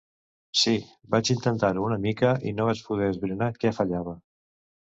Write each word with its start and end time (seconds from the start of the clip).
Sí, 0.61 0.71
vaig 1.15 1.29
intentar-ho 1.35 1.85
una 1.89 1.99
mica 2.07 2.33
i 2.49 2.55
no 2.61 2.67
vaig 2.71 2.83
poder 2.91 3.13
esbrinar 3.15 3.55
què 3.61 3.75
fallava. 3.81 4.19